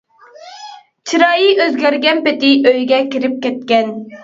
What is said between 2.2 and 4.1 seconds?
پېتى ئۆيىگە كىرىپ كەتكەن.